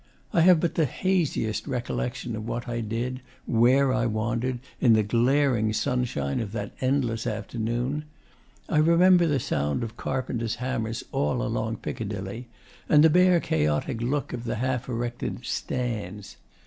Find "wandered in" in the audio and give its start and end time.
4.07-4.93